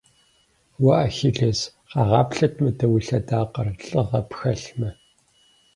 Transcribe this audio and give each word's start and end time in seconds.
Уэ, 0.83 0.93
Ахилес! 1.05 1.59
Къэгъаплъэт 1.91 2.53
мыдэ 2.61 2.85
уи 2.91 3.01
лъэдакъэр, 3.07 3.67
лӏыгъэ 3.87 4.21
пхэлъмэ! 4.29 4.89